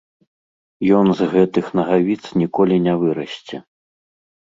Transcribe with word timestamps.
Ён 0.99 1.05
з 1.19 1.27
гэтых 1.33 1.65
нагавіц 1.79 2.21
ніколі 2.43 2.75
не 2.87 2.93
вырасце. 3.05 3.61